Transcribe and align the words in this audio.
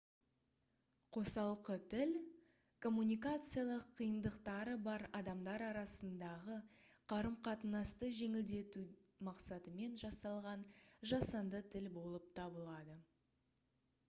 қосалқы 1.15 1.73
тіл 1.93 2.13
коммуникациялық 2.85 3.83
қиындықтары 3.99 4.73
бар 4.87 5.03
адамдар 5.19 5.63
арасындағы 5.65 6.57
қарым-қатынасты 7.13 8.09
жеңілдету 8.21 8.83
мақсатымен 9.29 9.99
жасалған 10.07 10.63
жасанды 11.13 11.61
тіл 11.75 11.91
болып 11.99 12.33
табылады 12.41 12.97